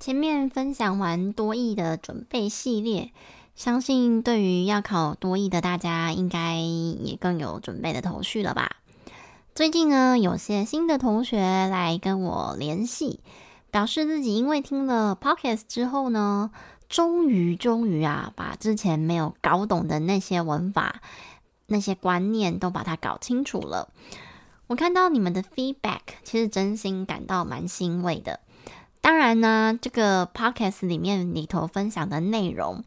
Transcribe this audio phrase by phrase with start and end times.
[0.00, 3.12] 前面分享完多益的准备系列，
[3.54, 8.76] 相信对于要考多益的大家，应该也更有准备的头绪了吧？
[9.54, 13.20] 最近呢，有些新的同学来跟我联系，
[13.70, 16.50] 表示自己因为听了 Podcast 之后呢，
[16.88, 21.02] 终于终于啊，把之前没有搞懂的那些文法、
[21.66, 23.90] 那些观念都把它搞清楚了。
[24.66, 28.40] 我看到你们的 feedback，其实真心感到蛮欣慰的。
[29.02, 32.84] 当然呢，这个 podcast 里面里头分享的内容，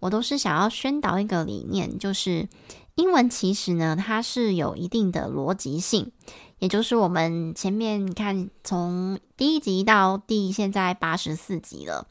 [0.00, 2.48] 我都是想要宣导一个理念，就是
[2.96, 6.10] 英文其实呢，它是有一定的逻辑性，
[6.58, 12.06] 也就是我们前面看从第一集到第现在八十四集了，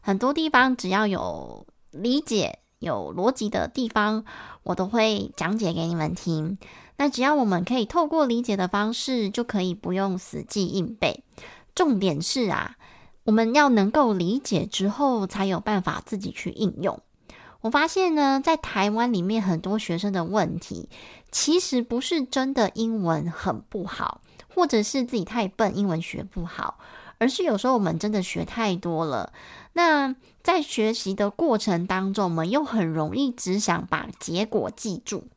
[0.00, 4.24] 很多地方只要有理解、有逻辑的地方，
[4.62, 6.56] 我都会讲解给你们听。
[6.98, 11.24] 那只要我们可以透过理解的方式，就可以不用死记硬背。
[11.74, 12.76] 重点是啊。
[13.24, 17.00] 我们要能够理解之后，才有办法自己去应用。
[17.60, 20.88] 我发现呢，在台湾里面很多学生的问题，
[21.30, 24.20] 其实不是真的英文很不好，
[24.52, 26.78] 或者是自己太笨，英文学不好，
[27.18, 29.32] 而是有时候我们真的学太多了。
[29.74, 35.28] 那在学习的过程当中，我们又很容易只想把结果记住，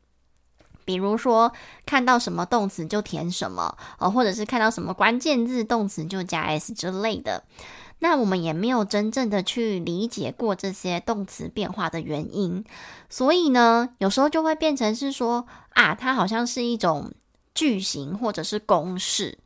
[0.86, 1.52] 比如说
[1.84, 7.44] 看到什么动词就填什么，哦，或者是看到什么关键字，动词就加 s 之类的。
[7.98, 12.64] 那我们也没有真正的去理解过这些动词变化的原因，
[13.08, 17.10] 所以呢，有时候就会变成是说啊，它好像是一种
[17.54, 19.38] 句型或者是公式。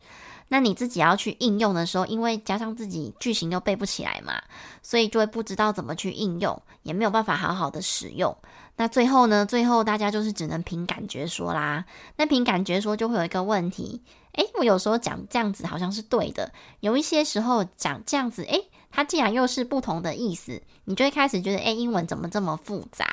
[0.53, 4.43] 那你自己要去应用的时候，因为加上自己句型又背不起来嘛，
[4.83, 8.37] 所以就会不知道怎么去应用，也没有办法好好的使用。
[8.77, 11.85] 那最后呢，最后大家就是只能凭感觉说啦。
[12.17, 14.03] 那凭感觉说就会有一个问题。
[14.33, 23.07] 诶，我有时候讲这样子好像是对的，有一些时候讲这样子，诶，它竟然又是不同的意思，你就会开始觉得，诶，英文怎么这么复杂？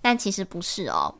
[0.00, 1.16] 但其实不是哦。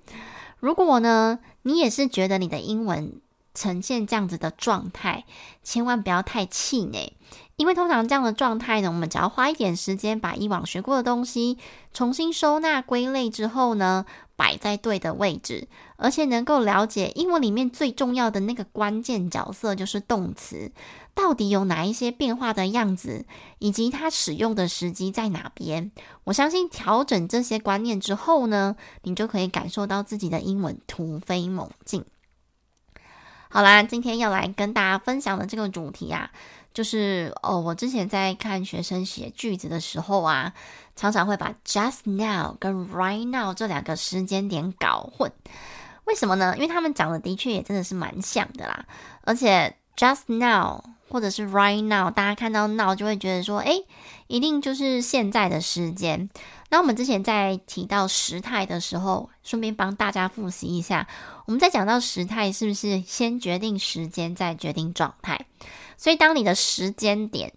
[0.60, 3.20] 如果呢，你也是觉得你的英文
[3.54, 5.24] 呈现这样子的状态，
[5.62, 7.12] 千万不要太气馁，
[7.56, 11.58] 因为通常这样的状态呢，我们只要花一点时间把以往学过的东西
[11.92, 20.72] 重新收纳归类之后呢，摆在对的位置，而且能够了解英文里面最重要的那个关键角色，就是动词
[21.14, 23.26] 到底有哪一些变化的样子，
[23.58, 25.92] 以及它使用的时机在哪边。
[26.24, 32.02] 我相信调整这些观念之后呢，你就可以感受到自己的英文突飞猛进。
[33.54, 36.30] 好啦，今天要来跟大家分享的这个主题啊。
[36.72, 40.54] 就是哦，我之前在看学生写句子的时候啊，
[40.96, 45.30] 常常会把 just now 跟 right now 这两个时间点搞混。
[46.04, 46.54] 为什么呢？
[46.56, 48.86] 因为他们长得的确也真的是蛮像的啦。
[49.20, 53.84] 而且 just now 或者是 right now，大家看到 now 就会觉得说，诶，
[54.28, 56.30] 一定就是现在的时间。
[56.72, 61.06] 那我们之前在提到时态的时候，顺便帮大家复习一下，
[61.44, 65.44] 我们在讲到时态是不是先决定时间，再决定状态？
[65.98, 67.52] 所以，当你的时间点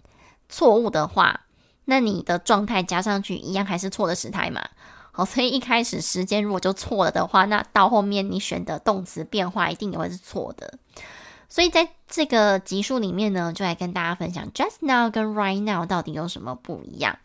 [0.50, 1.46] 错误的话，
[1.86, 4.62] 那你的状态加上去一样还是错的时态嘛？
[5.14, 10.78] 好，所以一开始时间如果就错了的话，那到后面你选的动词变化一定也会是错的。
[11.48, 17.18] 所以在这个集数里面呢，就来跟大家分享 just now 跟 right now 到底有什么不一样。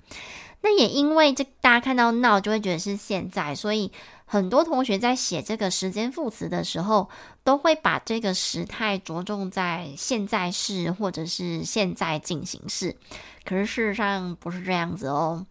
[0.62, 3.92] 那也因为这大家看到 now 就会觉得是现在，所以。
[4.32, 7.10] 很多同学在写这个时间副词的时候，
[7.42, 12.94] 都会把这个时态着重在现在式或者是现在进行式，
[13.44, 15.44] 可是事实上不是这样子哦。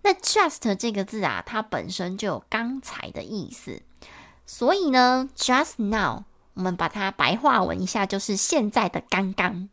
[0.00, 3.82] 那 just 这个字啊，它本身就有刚才的意思，
[4.46, 6.22] 所以呢，just now
[6.54, 9.68] 我们把它白话文一下，就是现在的刚刚。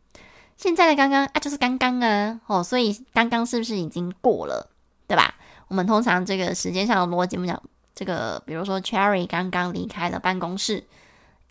[0.56, 4.70] 现在的刚刚啊，就是刚刚啊，哦，所以刚刚是不是已经过了，
[5.06, 5.34] 对吧？
[5.68, 7.60] 我们通常这个时间上的逻辑，我们讲
[7.94, 10.84] 这个，比如说 Cherry 刚刚离开了办公室，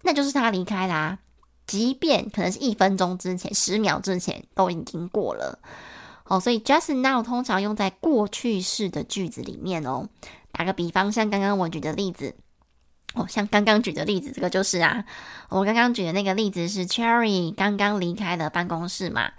[0.03, 1.19] 那就是他离开啦。
[1.65, 5.59] 即便可能是一分钟之前、十秒之前都已经过了。
[6.25, 10.07] 哦，所以 just now 通常用在过去式的句子里面哦。
[10.51, 12.35] 打个比方，像刚刚我举的例子，
[13.13, 15.05] 哦，像刚刚举的例子，这个就是啊，
[15.49, 19.31] 我刚刚举的那个例子是 Cherry 刚刚离开了办公室嘛。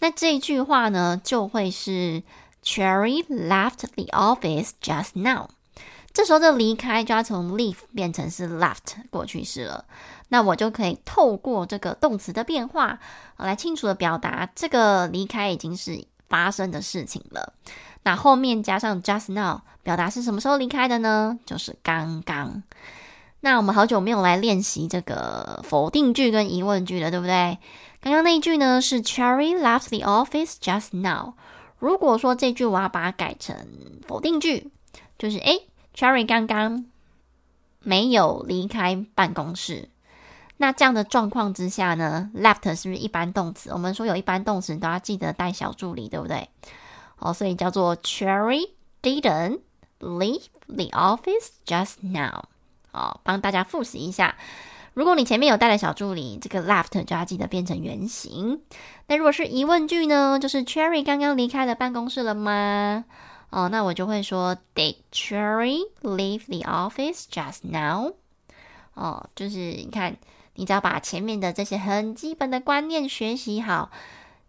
[0.00, 2.22] 那这句话呢，就会是
[2.64, 5.48] Cherry left the office just now。
[6.12, 9.84] 这时候的离开就要从 leave 变成是 left 过去式了。
[10.30, 12.98] 那我就可以透过这个动词的变化，
[13.36, 17.52] 来清楚的表达这个离开已经是发生的事情了。
[18.02, 21.38] 那后面加上 just now，表达是什么时候离开的呢？
[21.46, 22.62] 就是刚刚。
[23.40, 27.58] 那我们好久没有来练习这个否定句跟疑问句了，对不对？
[28.00, 31.34] 刚刚那一句呢是 Cherry left the office just now。
[31.78, 33.56] 如果说这句我要把它改成
[34.06, 34.70] 否定句，
[35.18, 36.84] 就是诶，Cherry 刚刚
[37.82, 39.88] 没有离开办公室。
[40.58, 43.70] 那这样的状况之下呢，left 是不是一般动词？
[43.72, 46.50] 我们说有一般动词都要记得带小助理，对不对？
[47.18, 48.68] 哦，所以叫做 Cherry
[49.02, 49.60] didn't
[50.00, 52.44] leave the office just now。
[52.92, 54.36] 哦，帮大家复习一下。
[54.94, 58.60] 如果你前面有带了小助理，这个 left 就要记得变成原形。
[59.06, 60.38] 那如果是疑问句呢？
[60.40, 63.04] 就是 Cherry 刚刚离开了办公室了吗？
[63.50, 68.14] 哦，那我就会说 Did Cherry leave the office just now？
[68.94, 70.16] 哦，就是你看。
[70.54, 73.90] 你只要把前面的这些很基本的观念学习好，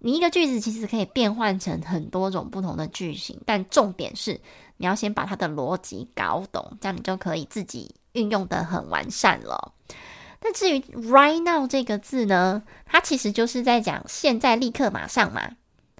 [0.04, 4.42] 你一个句子其实可以变换成很多种不同的句型，但重点是
[4.78, 9.74] 你要先把它的逻辑搞懂，这样你就可以自己运用的很完善了。
[10.42, 15.52] 那至于 right now 这个字呢，它其实就是在讲现在、立刻、马上嘛。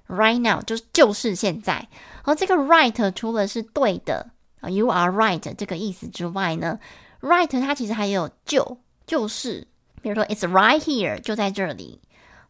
[0.08, 1.88] right now 就就是现在，
[2.24, 4.30] 而这个 right 除了是对的
[4.68, 6.78] ，you are right 这个意思之外呢
[7.20, 9.68] ，right 它其实还有就就是。
[10.02, 12.00] 比如说，It's right here，就在这里。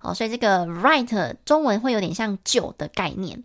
[0.02, 3.42] 哦，所以这个 right 中文会有点像就的概念。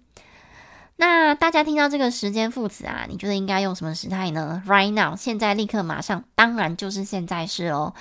[0.99, 7.93] 那大家听到这个时间副词啊，你觉得应该用什么时态呢？Right now，现在、立刻、马上，当然就是现在式哦。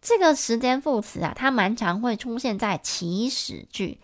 [0.00, 3.98] 这个时间副词啊，它蛮常会出现在祈使句。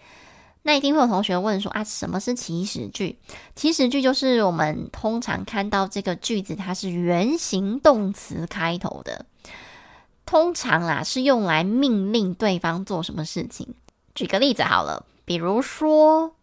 [0.64, 3.18] 那一定会有同学问说啊，什么是祈使句？
[3.54, 9.26] 祈使句就是我们通常看到这个句子，它是原形动词开头的。
[10.26, 13.72] 通常啦，是用来命令对方做什么事情。
[14.14, 16.34] 举个例子好了，比如说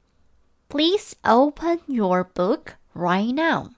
[0.67, 2.61] ，Please open your book
[2.95, 3.71] right now。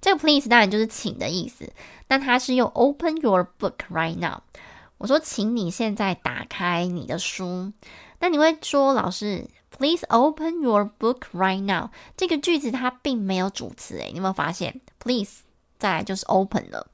[0.00, 1.72] 这个 please 当然就是请的意思，
[2.08, 4.42] 那它是用 open your book right now。
[4.98, 7.72] 我说，请你现在打开你的书。
[8.20, 11.90] 那你会说，老师，Please open your book right now。
[12.16, 15.42] 这个句子它并没有主词，诶，你有没有发现？Please
[15.78, 16.86] 再来就是 open 了。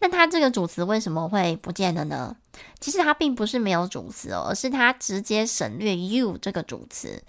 [0.00, 2.36] 那它这个主词为什么会不见了呢？
[2.78, 7.22] 其实它并不是没有主词哦，而是它直接省略 you 这个主词。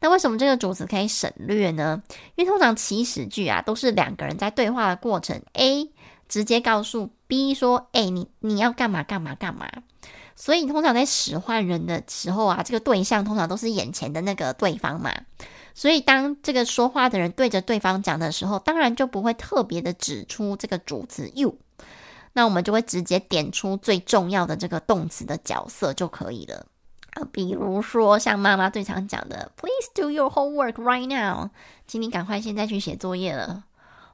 [0.00, 2.02] 那为什么这个主词可以省略呢？
[2.34, 5.90] 因为通常祈使句啊，都是两个人在对话的过程，A
[6.28, 9.66] 直接告诉 B 说：“哎，你你要干嘛干嘛干嘛。”
[10.36, 15.12] 所以通常在使唤人的时候啊，这个对象通常都是眼前的那个对方嘛。
[15.74, 21.56] 所以当这个说话的人对着对方讲的时候，当然就不会特别的指出这个主词 you。
[22.34, 26.66] 那我们就会直接点出最重要的这个动词的角色就可以了
[27.14, 31.48] 啊，比如说像妈妈最常讲的 “Please do your homework right now”，
[31.86, 33.64] 请你赶快现在去写作业了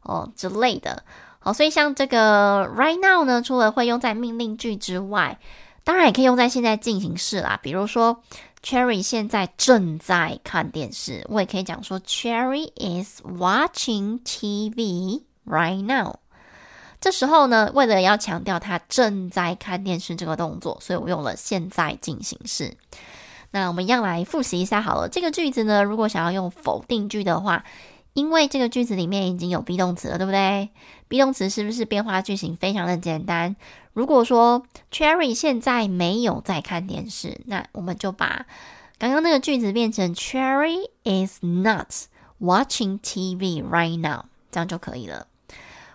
[0.02, 1.02] 哦之类的。
[1.38, 5.38] 好，所以像这个 “right now” 呢，除了会用在命令句之外，
[5.82, 7.58] 当然也可以用在现在进行式啦。
[7.62, 8.22] 比如说
[8.62, 16.19] ，Cherry 现在正在看电视，我也可以讲说 “Cherry is watching TV right now”。
[17.00, 22.76] 这时候呢，为了要强调他正在看电视这个动作，所以我用了现在进行式。
[23.52, 25.08] 那我们一样来复习一下好了。
[25.08, 27.64] 这个句子呢，如果想要用否定句的话，
[28.12, 30.68] 因为这个句子里面已经有 be 动词了，对不对
[31.08, 33.56] ？be 动词是不是变化句型非常的简单？
[33.92, 38.46] 如果说 Cherry 现在没有在看电视，那我们就把
[38.98, 41.88] 刚刚那个句子变成 Cherry is not
[42.40, 45.26] watching TV right now，这样就可以了。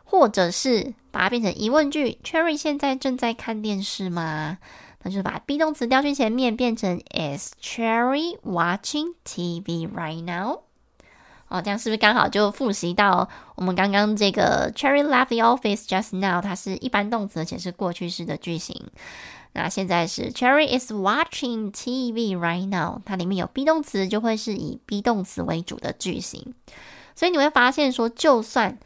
[0.05, 4.59] 或者是把它变成疑问句，Cherry 现在正在看电视吗？
[5.03, 10.61] 那就是把 be 动词调去前面，变成 Is Cherry watching TV right now？
[11.47, 16.41] 哦，这样是不是刚好就复习到我们刚刚这个 Cherry left the office just now？
[16.41, 18.83] 它是一般动词，而且是过去式的句型。
[19.53, 26.53] 那现在是 Cherry is watching TV right now，它里面有 be 动词，就会是以 be 动词为主的句型。
[27.15, 28.77] 所以你会发现说，就算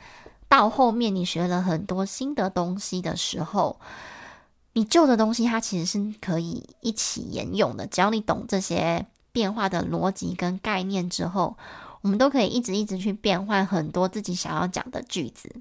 [0.49, 3.79] 到后面你学了很多新的东西的时候，
[4.73, 7.87] 你旧的东西它其实是可以一起沿用的。
[7.87, 11.55] 只要你懂这些变化的逻辑跟概念之后，
[12.01, 15.55] 我们都可以一直一直去变换很多自己想要讲的句子。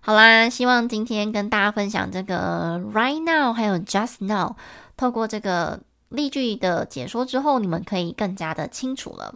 [0.00, 4.54] 好啦，希望今天跟大家分享这个 right now 还有 just now，
[4.96, 9.34] 透过这个例句的解说之后，你们可以更加的清楚了。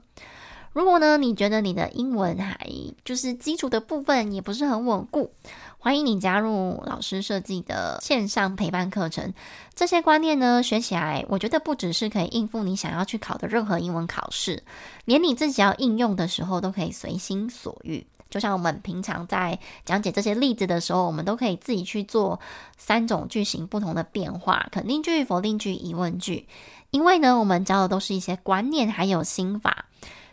[0.73, 2.59] 如果呢，你觉得你的英文还
[3.05, 5.33] 就是基础的部分也不是很稳固，
[5.79, 9.33] 欢迎你加入老师设计的线上陪伴课程。
[9.75, 14.63] 这些观念呢，学起来我觉得不只是可以应付你想要去考的任何英文考试，
[15.05, 18.07] 连你自己要应用的时候都可以随心所欲。
[18.31, 22.39] 就像我们平常在讲解这些例子的时候，我们都可以自己去做
[22.77, 26.47] 三种句型不同的变化：肯定句、否定句、疑问句。
[26.91, 29.87] 因为呢，我们教的都是一些观念还有心法。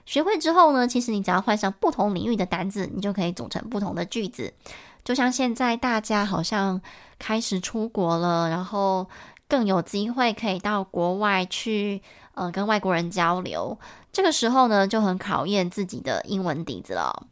[0.05, 4.53] 学会之后呢，其实你只要换上不同领域的单字，你就可以组成不同的句子。
[5.03, 6.81] 就像现在大家好像
[7.19, 9.07] 开始出国了，然后
[9.47, 12.01] 更有机会可以到国外去，
[12.33, 13.77] 呃，跟外国人交流。
[14.11, 17.27] 这个时候呢，就很考验自己的英文底子了。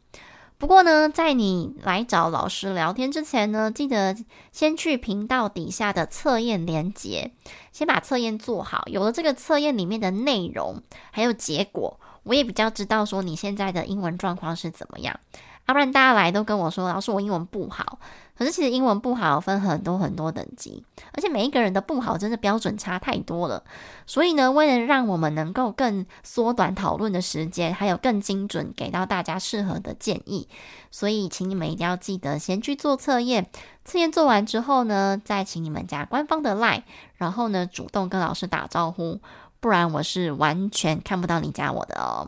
[0.64, 4.16] 不过呢，在你来找老师聊天之前呢，记得
[4.50, 7.32] 先去频道底下的测验连接，
[7.70, 8.82] 先把测验做好。
[8.86, 15.20] 有了这个测验里面的内容还有结果，我也比较知道说你现在的英文状况是怎么样。
[15.66, 17.98] 要不然大家来都跟我说，老师我英文不好。
[18.36, 23.62] 可是其实英文不好分很多很多等级，而且每一个人的不好真的标准差太多了。
[24.06, 30.48] 所以呢，为了让我们能够更缩短讨论的时间，还有更精准给到大家适合的建议，
[30.90, 33.48] 所以请你们一定要记得先去做测验。
[33.84, 36.82] 测验做完之后呢，再请你们加官方的 LINE，
[37.14, 39.20] 然后呢主动跟老师打招呼，
[39.60, 42.26] 不然我是完全看不到你加我的哦。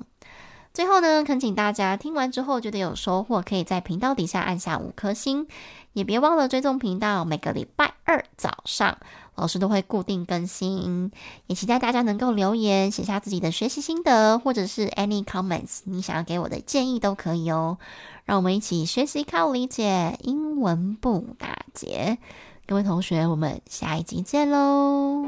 [0.77, 5.47] 最后呢，恳请大家听完之后觉得有收获，可以在频道底下按下五颗星，
[5.95, 7.25] 也别忘了追踪频道。
[7.25, 8.99] 每个礼拜二早上，
[9.37, 11.11] 老师都会固定更新，
[11.47, 17.79] 也期待大家能够留言写下自己的学习心得，或者是 any comments，你想要给我的建议都可以哦。
[18.27, 22.19] 让我们一起学习靠理解，英文不打结。
[22.67, 25.25] 各位同学，我们下一集见喽！